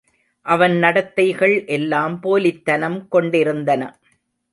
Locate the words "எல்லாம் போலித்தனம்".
1.67-3.07